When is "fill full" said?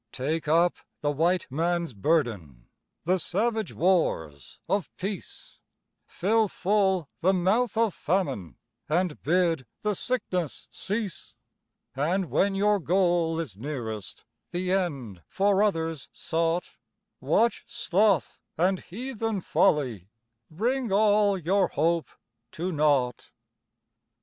6.07-7.07